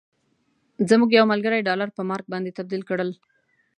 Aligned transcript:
زموږ 0.89 1.09
یو 1.13 1.25
ملګري 1.31 1.65
ډالر 1.67 1.89
په 1.93 2.01
مارک 2.09 2.25
باندې 2.33 2.55
تبدیل 2.57 2.81
کړل. 2.89 3.09